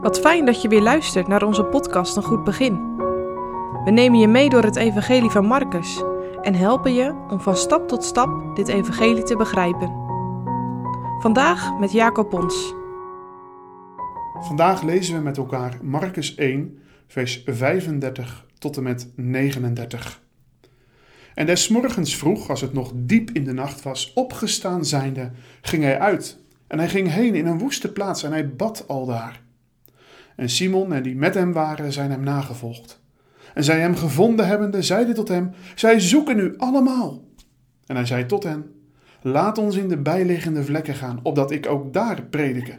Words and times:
Wat 0.00 0.20
fijn 0.20 0.44
dat 0.44 0.62
je 0.62 0.68
weer 0.68 0.82
luistert 0.82 1.28
naar 1.28 1.42
onze 1.42 1.64
podcast 1.64 2.16
Een 2.16 2.22
Goed 2.22 2.44
Begin. 2.44 2.96
We 3.84 3.90
nemen 3.90 4.18
je 4.18 4.28
mee 4.28 4.48
door 4.48 4.62
het 4.62 4.76
Evangelie 4.76 5.30
van 5.30 5.44
Marcus 5.44 6.02
en 6.42 6.54
helpen 6.54 6.94
je 6.94 7.26
om 7.28 7.40
van 7.40 7.56
stap 7.56 7.88
tot 7.88 8.04
stap 8.04 8.56
dit 8.56 8.68
Evangelie 8.68 9.22
te 9.22 9.36
begrijpen. 9.36 9.92
Vandaag 11.20 11.78
met 11.78 11.92
Jacob 11.92 12.28
Pons. 12.28 12.74
Vandaag 14.40 14.82
lezen 14.82 15.14
we 15.14 15.20
met 15.22 15.36
elkaar 15.36 15.78
Marcus 15.82 16.34
1, 16.34 16.78
vers 17.06 17.42
35 17.46 18.46
tot 18.58 18.76
en 18.76 18.82
met 18.82 19.12
39. 19.14 20.20
En 21.34 21.46
des 21.46 21.68
morgens 21.68 22.16
vroeg, 22.16 22.50
als 22.50 22.60
het 22.60 22.72
nog 22.72 22.92
diep 22.94 23.30
in 23.30 23.44
de 23.44 23.52
nacht 23.52 23.82
was, 23.82 24.12
opgestaan 24.12 24.84
zijnde, 24.84 25.30
ging 25.60 25.82
hij 25.82 25.98
uit. 25.98 26.38
En 26.66 26.78
hij 26.78 26.88
ging 26.88 27.12
heen 27.12 27.34
in 27.34 27.46
een 27.46 27.58
woeste 27.58 27.92
plaats 27.92 28.22
en 28.22 28.32
hij 28.32 28.54
bad 28.54 28.84
aldaar. 28.88 29.46
En 30.38 30.48
Simon 30.48 30.92
en 30.92 31.02
die 31.02 31.16
met 31.16 31.34
hem 31.34 31.52
waren, 31.52 31.92
zijn 31.92 32.10
hem 32.10 32.22
nagevolgd. 32.22 33.02
En 33.54 33.64
zij 33.64 33.80
hem 33.80 33.96
gevonden 33.96 34.46
hebbende, 34.46 34.82
zeiden 34.82 35.14
tot 35.14 35.28
hem, 35.28 35.50
zij 35.74 36.00
zoeken 36.00 36.38
u 36.38 36.54
allemaal. 36.56 37.24
En 37.86 37.96
hij 37.96 38.06
zei 38.06 38.26
tot 38.26 38.42
hen, 38.42 38.72
laat 39.22 39.58
ons 39.58 39.76
in 39.76 39.88
de 39.88 39.96
bijliggende 39.96 40.64
vlekken 40.64 40.94
gaan, 40.94 41.20
opdat 41.22 41.50
ik 41.50 41.66
ook 41.66 41.92
daar 41.92 42.22
predike. 42.22 42.78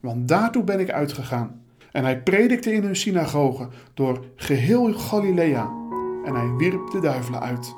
Want 0.00 0.28
daartoe 0.28 0.64
ben 0.64 0.80
ik 0.80 0.90
uitgegaan. 0.90 1.62
En 1.92 2.04
hij 2.04 2.22
predikte 2.22 2.72
in 2.72 2.82
hun 2.82 2.96
synagoge 2.96 3.68
door 3.94 4.24
geheel 4.36 4.92
Galilea. 4.92 5.70
En 6.24 6.34
hij 6.34 6.54
wierp 6.56 6.90
de 6.90 7.00
duivelen 7.00 7.40
uit. 7.40 7.74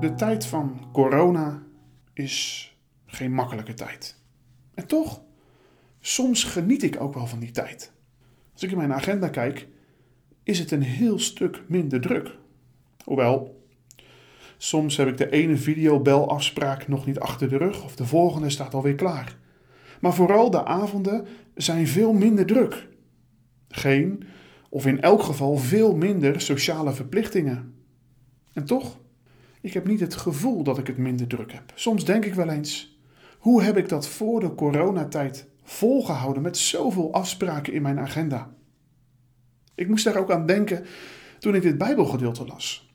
De 0.00 0.12
tijd 0.16 0.46
van 0.46 0.80
corona 0.92 1.62
is 2.12 2.68
geen 3.06 3.32
makkelijke 3.32 3.74
tijd. 3.74 4.22
En 4.74 4.86
toch, 4.86 5.22
soms 6.06 6.44
geniet 6.44 6.82
ik 6.82 7.00
ook 7.00 7.14
wel 7.14 7.26
van 7.26 7.38
die 7.38 7.50
tijd. 7.50 7.92
Als 8.52 8.62
ik 8.62 8.70
in 8.70 8.76
mijn 8.76 8.92
agenda 8.92 9.28
kijk, 9.28 9.68
is 10.42 10.58
het 10.58 10.70
een 10.70 10.82
heel 10.82 11.18
stuk 11.18 11.62
minder 11.66 12.00
druk. 12.00 12.36
Hoewel, 13.04 13.64
soms 14.56 14.96
heb 14.96 15.08
ik 15.08 15.16
de 15.16 15.30
ene 15.30 15.56
videobelafspraak 15.56 16.88
nog 16.88 17.06
niet 17.06 17.18
achter 17.18 17.48
de 17.48 17.56
rug 17.56 17.84
of 17.84 17.96
de 17.96 18.06
volgende 18.06 18.50
staat 18.50 18.74
alweer 18.74 18.94
klaar. 18.94 19.36
Maar 20.00 20.14
vooral 20.14 20.50
de 20.50 20.64
avonden 20.64 21.26
zijn 21.54 21.86
veel 21.86 22.12
minder 22.12 22.46
druk. 22.46 22.88
Geen, 23.68 24.24
of 24.68 24.86
in 24.86 25.00
elk 25.00 25.22
geval 25.22 25.56
veel 25.56 25.96
minder 25.96 26.40
sociale 26.40 26.92
verplichtingen. 26.92 27.74
En 28.52 28.64
toch, 28.64 28.98
ik 29.60 29.72
heb 29.72 29.86
niet 29.86 30.00
het 30.00 30.14
gevoel 30.14 30.62
dat 30.62 30.78
ik 30.78 30.86
het 30.86 30.98
minder 30.98 31.26
druk 31.26 31.52
heb. 31.52 31.72
Soms 31.74 32.04
denk 32.04 32.24
ik 32.24 32.34
wel 32.34 32.48
eens, 32.48 32.98
hoe 33.38 33.62
heb 33.62 33.76
ik 33.76 33.88
dat 33.88 34.08
voor 34.08 34.40
de 34.40 34.54
coronatijd 34.54 35.52
volgehouden 35.64 36.42
met 36.42 36.56
zoveel 36.56 37.12
afspraken 37.12 37.72
in 37.72 37.82
mijn 37.82 37.98
agenda? 37.98 38.54
Ik 39.74 39.88
moest 39.88 40.04
daar 40.04 40.16
ook 40.16 40.30
aan 40.30 40.46
denken 40.46 40.86
toen 41.38 41.54
ik 41.54 41.62
dit 41.62 41.78
Bijbelgedeelte 41.78 42.46
las. 42.46 42.92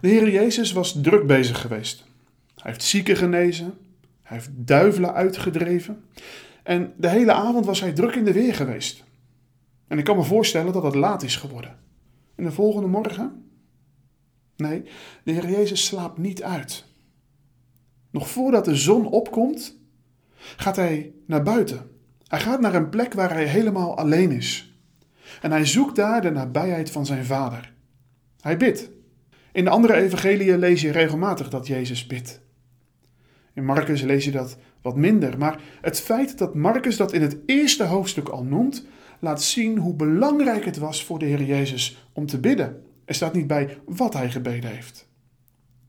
De 0.00 0.08
Heer 0.08 0.30
Jezus 0.30 0.72
was 0.72 1.00
druk 1.02 1.26
bezig 1.26 1.60
geweest. 1.60 2.04
Hij 2.54 2.70
heeft 2.70 2.82
zieken 2.82 3.16
genezen, 3.16 3.74
hij 4.22 4.36
heeft 4.36 4.50
duivelen 4.54 5.14
uitgedreven 5.14 6.04
en 6.62 6.92
de 6.96 7.08
hele 7.08 7.32
avond 7.32 7.66
was 7.66 7.80
hij 7.80 7.92
druk 7.92 8.14
in 8.14 8.24
de 8.24 8.32
weer 8.32 8.54
geweest. 8.54 9.04
En 9.88 9.98
ik 9.98 10.04
kan 10.04 10.16
me 10.16 10.22
voorstellen 10.22 10.72
dat 10.72 10.82
het 10.82 10.94
laat 10.94 11.22
is 11.22 11.36
geworden. 11.36 11.78
En 12.34 12.44
de 12.44 12.52
volgende 12.52 12.88
morgen? 12.88 13.50
Nee, 14.56 14.82
de 15.24 15.32
Heer 15.32 15.50
Jezus 15.50 15.84
slaapt 15.84 16.18
niet 16.18 16.42
uit. 16.42 16.84
Nog 18.10 18.28
voordat 18.28 18.64
de 18.64 18.76
zon 18.76 19.06
opkomt, 19.06 19.78
gaat 20.56 20.76
hij 20.76 21.12
naar 21.26 21.42
buiten. 21.42 21.90
Hij 22.26 22.40
gaat 22.40 22.60
naar 22.60 22.74
een 22.74 22.88
plek 22.88 23.12
waar 23.12 23.32
hij 23.32 23.46
helemaal 23.46 23.96
alleen 23.96 24.30
is. 24.30 24.78
En 25.40 25.50
hij 25.50 25.66
zoekt 25.66 25.96
daar 25.96 26.22
de 26.22 26.30
nabijheid 26.30 26.90
van 26.90 27.06
zijn 27.06 27.24
vader. 27.24 27.72
Hij 28.40 28.56
bidt. 28.56 28.90
In 29.52 29.64
de 29.64 29.70
andere 29.70 29.94
evangeliën 29.94 30.58
lees 30.58 30.80
je 30.80 30.92
regelmatig 30.92 31.48
dat 31.48 31.66
Jezus 31.66 32.06
bidt. 32.06 32.40
In 33.54 33.64
Marcus 33.64 34.02
lees 34.02 34.24
je 34.24 34.30
dat 34.30 34.58
wat 34.82 34.96
minder, 34.96 35.38
maar 35.38 35.60
het 35.80 36.00
feit 36.00 36.38
dat 36.38 36.54
Marcus 36.54 36.96
dat 36.96 37.12
in 37.12 37.22
het 37.22 37.36
eerste 37.46 37.84
hoofdstuk 37.84 38.28
al 38.28 38.44
noemt, 38.44 38.86
laat 39.18 39.42
zien 39.42 39.78
hoe 39.78 39.94
belangrijk 39.94 40.64
het 40.64 40.76
was 40.76 41.04
voor 41.04 41.18
de 41.18 41.24
Heer 41.24 41.42
Jezus 41.42 42.08
om 42.12 42.26
te 42.26 42.40
bidden. 42.40 42.82
Er 43.04 43.14
staat 43.14 43.34
niet 43.34 43.46
bij 43.46 43.78
wat 43.86 44.12
hij 44.12 44.30
gebeden 44.30 44.70
heeft. 44.70 45.08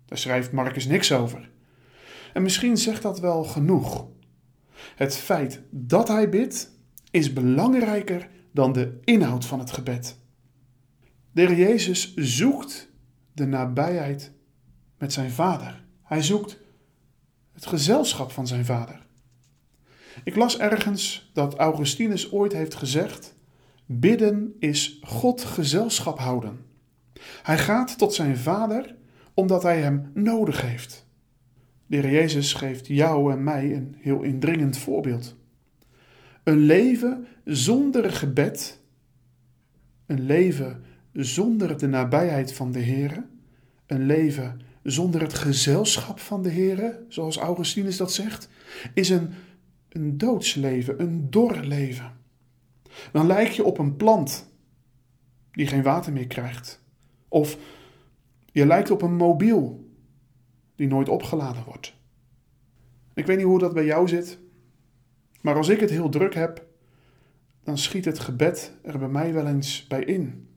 Daar 0.05 0.17
schrijft 0.17 0.51
Marcus 0.51 0.85
niks 0.85 1.11
over. 1.11 1.49
En 2.33 2.41
misschien 2.41 2.77
zegt 2.77 3.01
dat 3.01 3.19
wel 3.19 3.43
genoeg. 3.43 4.07
Het 4.95 5.15
feit 5.15 5.61
dat 5.69 6.07
hij 6.07 6.29
bidt 6.29 6.71
is 7.11 7.33
belangrijker 7.33 8.29
dan 8.51 8.73
de 8.73 8.99
inhoud 9.03 9.45
van 9.45 9.59
het 9.59 9.71
gebed. 9.71 10.17
De 11.31 11.41
Heer 11.41 11.55
Jezus 11.55 12.15
zoekt 12.15 12.89
de 13.33 13.45
nabijheid 13.45 14.31
met 14.97 15.13
zijn 15.13 15.31
vader. 15.31 15.83
Hij 16.03 16.23
zoekt 16.23 16.57
het 17.53 17.65
gezelschap 17.65 18.31
van 18.31 18.47
zijn 18.47 18.65
vader. 18.65 19.05
Ik 20.23 20.35
las 20.35 20.57
ergens 20.57 21.29
dat 21.33 21.55
Augustinus 21.55 22.31
ooit 22.31 22.53
heeft 22.53 22.75
gezegd: 22.75 23.35
Bidden 23.85 24.55
is 24.59 24.99
God 25.01 25.43
gezelschap 25.43 26.19
houden. 26.19 26.65
Hij 27.43 27.57
gaat 27.57 27.97
tot 27.97 28.13
zijn 28.13 28.37
vader 28.37 28.95
omdat 29.33 29.63
hij 29.63 29.81
hem 29.81 30.11
nodig 30.13 30.61
heeft. 30.61 31.06
De 31.87 31.95
Heer 31.97 32.11
Jezus 32.11 32.53
geeft 32.53 32.87
jou 32.87 33.31
en 33.31 33.43
mij 33.43 33.75
een 33.75 33.95
heel 33.99 34.21
indringend 34.21 34.77
voorbeeld. 34.77 35.35
Een 36.43 36.57
leven 36.57 37.27
zonder 37.43 38.11
gebed, 38.11 38.81
een 40.05 40.21
leven 40.21 40.83
zonder 41.13 41.77
de 41.77 41.87
nabijheid 41.87 42.53
van 42.53 42.71
de 42.71 42.79
Heer, 42.79 43.25
een 43.85 44.05
leven 44.05 44.61
zonder 44.83 45.21
het 45.21 45.33
gezelschap 45.33 46.19
van 46.19 46.43
de 46.43 46.49
Heer, 46.49 46.99
zoals 47.07 47.37
Augustinus 47.37 47.97
dat 47.97 48.13
zegt, 48.13 48.49
is 48.93 49.09
een, 49.09 49.29
een 49.89 50.17
doodsleven, 50.17 51.01
een 51.01 51.29
dor 51.29 51.55
leven. 51.55 52.11
Dan 53.11 53.27
lijk 53.27 53.49
je 53.49 53.63
op 53.63 53.77
een 53.77 53.95
plant 53.95 54.51
die 55.51 55.67
geen 55.67 55.83
water 55.83 56.13
meer 56.13 56.27
krijgt. 56.27 56.83
Of 57.27 57.57
je 58.51 58.65
lijkt 58.65 58.91
op 58.91 59.01
een 59.01 59.15
mobiel 59.15 59.86
die 60.77 60.87
nooit 60.87 61.09
opgeladen 61.09 61.63
wordt. 61.63 61.95
Ik 63.13 63.25
weet 63.25 63.37
niet 63.37 63.45
hoe 63.45 63.59
dat 63.59 63.73
bij 63.73 63.85
jou 63.85 64.07
zit, 64.07 64.39
maar 65.41 65.55
als 65.55 65.69
ik 65.69 65.79
het 65.79 65.89
heel 65.89 66.09
druk 66.09 66.33
heb, 66.33 66.65
dan 67.63 67.77
schiet 67.77 68.05
het 68.05 68.19
gebed 68.19 68.73
er 68.83 68.99
bij 68.99 69.07
mij 69.07 69.33
wel 69.33 69.47
eens 69.47 69.87
bij 69.87 70.03
in. 70.03 70.47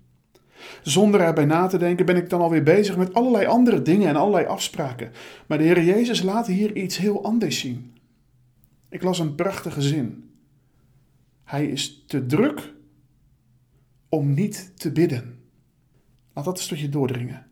Zonder 0.83 1.21
erbij 1.21 1.45
na 1.45 1.67
te 1.67 1.79
denken 1.79 2.07
ben 2.07 2.17
ik 2.17 2.31
dan 2.31 2.41
alweer 2.41 2.63
bezig 2.63 2.97
met 2.97 3.15
allerlei 3.15 3.47
andere 3.47 3.83
dingen 3.83 4.09
en 4.09 4.17
allerlei 4.17 4.47
afspraken. 4.47 5.13
Maar 5.47 5.59
de 5.59 5.65
Heer 5.65 5.83
Jezus 5.83 6.23
laat 6.23 6.47
hier 6.47 6.77
iets 6.77 6.97
heel 6.97 7.25
anders 7.25 7.59
zien. 7.59 7.97
Ik 8.89 9.03
las 9.03 9.19
een 9.19 9.35
prachtige 9.35 9.83
zin. 9.83 10.31
Hij 11.45 11.67
is 11.67 12.05
te 12.07 12.27
druk 12.27 12.73
om 14.09 14.35
niet 14.35 14.73
te 14.77 14.93
bidden. 14.93 15.39
Laat 16.33 16.45
dat 16.45 16.57
eens 16.57 16.67
tot 16.67 16.79
je 16.79 16.89
doordringen. 16.89 17.47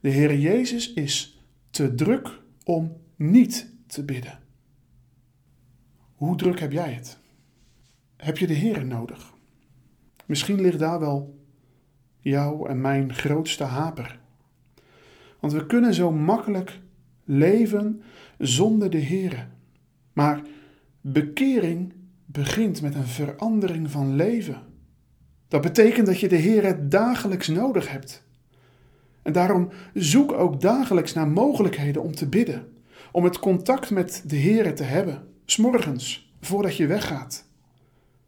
De 0.00 0.08
Heer 0.08 0.38
Jezus 0.38 0.92
is 0.92 1.33
te 1.74 1.94
druk 1.94 2.40
om 2.64 2.96
niet 3.16 3.72
te 3.86 4.04
bidden. 4.04 4.38
Hoe 6.14 6.36
druk 6.36 6.60
heb 6.60 6.72
jij 6.72 6.92
het? 6.92 7.18
Heb 8.16 8.38
je 8.38 8.46
de 8.46 8.52
Heer 8.52 8.86
nodig? 8.86 9.32
Misschien 10.26 10.60
ligt 10.60 10.78
daar 10.78 11.00
wel 11.00 11.38
jouw 12.18 12.66
en 12.66 12.80
mijn 12.80 13.14
grootste 13.14 13.64
haper. 13.64 14.20
Want 15.40 15.52
we 15.52 15.66
kunnen 15.66 15.94
zo 15.94 16.12
makkelijk 16.12 16.80
leven 17.24 18.02
zonder 18.38 18.90
de 18.90 18.98
Heer. 18.98 19.48
Maar 20.12 20.42
bekering 21.00 21.92
begint 22.24 22.82
met 22.82 22.94
een 22.94 23.06
verandering 23.06 23.90
van 23.90 24.16
leven. 24.16 24.62
Dat 25.48 25.60
betekent 25.60 26.06
dat 26.06 26.20
je 26.20 26.28
de 26.28 26.36
Heer 26.36 26.88
dagelijks 26.88 27.48
nodig 27.48 27.90
hebt. 27.90 28.24
En 29.24 29.32
daarom 29.32 29.68
zoek 29.94 30.32
ook 30.32 30.60
dagelijks 30.60 31.12
naar 31.12 31.28
mogelijkheden 31.28 32.02
om 32.02 32.14
te 32.14 32.28
bidden, 32.28 32.68
om 33.12 33.24
het 33.24 33.38
contact 33.38 33.90
met 33.90 34.22
de 34.26 34.36
Heer 34.36 34.74
te 34.74 34.82
hebben, 34.82 35.22
s'morgens, 35.44 36.32
voordat 36.40 36.76
je 36.76 36.86
weggaat. 36.86 37.48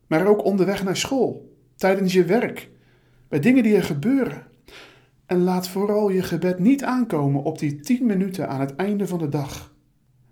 Maar 0.06 0.26
ook 0.26 0.44
onderweg 0.44 0.84
naar 0.84 0.96
school, 0.96 1.56
tijdens 1.74 2.12
je 2.12 2.24
werk, 2.24 2.70
bij 3.28 3.40
dingen 3.40 3.62
die 3.62 3.76
er 3.76 3.82
gebeuren. 3.82 4.46
En 5.26 5.42
laat 5.42 5.68
vooral 5.68 6.08
je 6.10 6.22
gebed 6.22 6.58
niet 6.58 6.84
aankomen 6.84 7.42
op 7.42 7.58
die 7.58 7.80
tien 7.80 8.06
minuten 8.06 8.48
aan 8.48 8.60
het 8.60 8.76
einde 8.76 9.06
van 9.06 9.18
de 9.18 9.28
dag. 9.28 9.74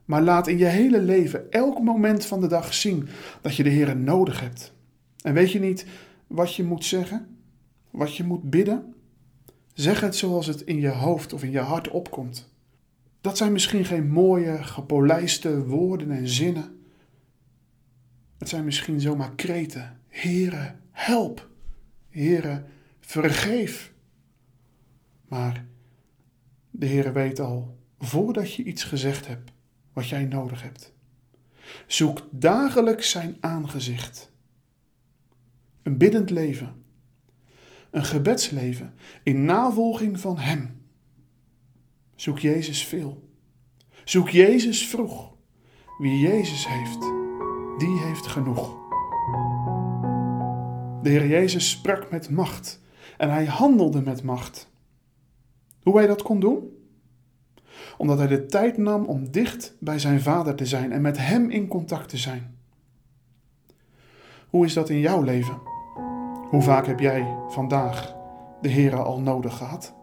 Maar 0.04 0.22
laat 0.22 0.46
in 0.46 0.58
je 0.58 0.64
hele 0.64 1.00
leven, 1.00 1.50
elk 1.52 1.80
moment 1.80 2.26
van 2.26 2.40
de 2.40 2.46
dag 2.46 2.74
zien 2.74 3.08
dat 3.40 3.56
je 3.56 3.62
de 3.62 3.70
Heer 3.70 3.96
nodig 3.96 4.40
hebt. 4.40 4.74
En 5.22 5.34
weet 5.34 5.52
je 5.52 5.60
niet 5.60 5.86
wat 6.26 6.54
je 6.54 6.64
moet 6.64 6.84
zeggen? 6.84 7.26
Wat 7.90 8.16
je 8.16 8.24
moet 8.24 8.50
bidden? 8.50 8.93
Zeg 9.74 10.00
het 10.00 10.16
zoals 10.16 10.46
het 10.46 10.60
in 10.60 10.80
je 10.80 10.88
hoofd 10.88 11.32
of 11.32 11.42
in 11.42 11.50
je 11.50 11.58
hart 11.58 11.88
opkomt. 11.88 12.52
Dat 13.20 13.36
zijn 13.36 13.52
misschien 13.52 13.84
geen 13.84 14.08
mooie, 14.08 14.62
gepolijste 14.62 15.64
woorden 15.64 16.10
en 16.10 16.28
zinnen. 16.28 16.84
Het 18.38 18.48
zijn 18.48 18.64
misschien 18.64 19.00
zomaar 19.00 19.34
kreten. 19.34 20.00
Heere, 20.08 20.74
help. 20.90 21.48
Heere, 22.10 22.64
vergeef. 23.00 23.92
Maar 25.28 25.66
de 26.70 26.86
Heere 26.86 27.12
weet 27.12 27.40
al, 27.40 27.78
voordat 27.98 28.54
je 28.54 28.62
iets 28.62 28.84
gezegd 28.84 29.26
hebt, 29.26 29.52
wat 29.92 30.08
jij 30.08 30.24
nodig 30.24 30.62
hebt. 30.62 30.92
Zoek 31.86 32.28
dagelijks 32.30 33.10
zijn 33.10 33.36
aangezicht. 33.40 34.30
Een 35.82 35.96
biddend 35.98 36.30
leven. 36.30 36.83
Een 37.94 38.04
gebedsleven 38.04 38.94
in 39.22 39.44
navolging 39.44 40.20
van 40.20 40.38
Hem. 40.38 40.82
Zoek 42.14 42.38
Jezus 42.38 42.84
veel. 42.84 43.28
Zoek 44.04 44.28
Jezus 44.28 44.88
vroeg. 44.88 45.34
Wie 45.98 46.18
Jezus 46.18 46.68
heeft, 46.68 47.00
die 47.78 48.00
heeft 48.00 48.26
genoeg. 48.26 48.76
De 51.02 51.10
Heer 51.10 51.26
Jezus 51.26 51.70
sprak 51.70 52.10
met 52.10 52.30
macht 52.30 52.80
en 53.16 53.30
hij 53.30 53.46
handelde 53.46 54.02
met 54.02 54.22
macht. 54.22 54.70
Hoe 55.82 55.96
hij 55.96 56.06
dat 56.06 56.22
kon 56.22 56.40
doen? 56.40 56.86
Omdat 57.96 58.18
hij 58.18 58.26
de 58.26 58.46
tijd 58.46 58.76
nam 58.76 59.04
om 59.04 59.30
dicht 59.30 59.76
bij 59.80 59.98
zijn 59.98 60.20
Vader 60.20 60.54
te 60.54 60.66
zijn 60.66 60.92
en 60.92 61.02
met 61.02 61.18
Hem 61.18 61.50
in 61.50 61.68
contact 61.68 62.08
te 62.08 62.16
zijn. 62.16 62.58
Hoe 64.48 64.64
is 64.64 64.72
dat 64.72 64.88
in 64.88 65.00
jouw 65.00 65.22
leven? 65.22 65.73
Hoe 66.54 66.62
vaak 66.62 66.86
heb 66.86 67.00
jij 67.00 67.26
vandaag 67.48 68.16
de 68.60 68.68
Heer 68.68 69.02
al 69.02 69.20
nodig 69.20 69.56
gehad? 69.56 69.94